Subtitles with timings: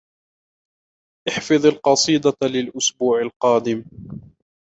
[1.29, 3.83] احفظ القصيدة للأسبوع القادم.